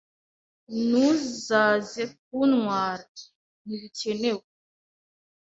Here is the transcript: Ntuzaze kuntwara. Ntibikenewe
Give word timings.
Ntuzaze 0.85 2.03
kuntwara. 2.19 3.15
Ntibikenewe 3.65 4.45